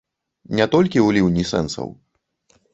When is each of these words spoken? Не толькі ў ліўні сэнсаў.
Не 0.59 0.65
толькі 0.77 0.99
ў 1.03 1.09
ліўні 1.19 1.43
сэнсаў. 1.53 1.87